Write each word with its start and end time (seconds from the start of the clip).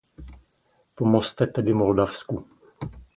Pomozme 0.95 1.47
tedy 1.47 1.73
Moldavsku. 1.73 2.47